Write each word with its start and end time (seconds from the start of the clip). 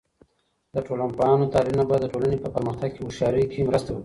د 0.73 0.75
ټولنپوهانو 0.87 1.51
تحلیلونه 1.53 1.83
به 1.89 1.95
د 1.99 2.05
ټولنې 2.13 2.37
په 2.43 2.49
پرمختګ 2.55 2.89
کې 2.93 3.01
هوښیارۍ 3.05 3.45
کې 3.51 3.67
مرسته 3.69 3.89
وکړي. 3.91 3.99